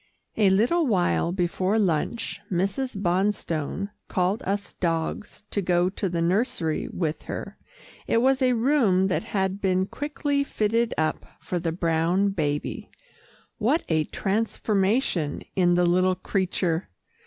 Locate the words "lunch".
1.77-2.41